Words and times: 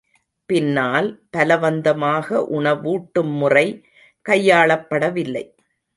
பின்னால் 0.49 1.09
பலவந்தமாக 1.37 2.27
உணவூட்டும் 2.51 3.33
முறை 3.37 3.67
கையாளப்படவில்லை. 4.29 5.45